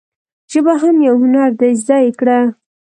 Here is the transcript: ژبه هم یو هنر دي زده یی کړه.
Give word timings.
ژبه 0.51 0.73
هم 0.83 0.95
یو 1.07 1.15
هنر 1.23 1.49
دي 1.59 1.71
زده 1.83 1.97
یی 2.03 2.11
کړه. 2.19 2.39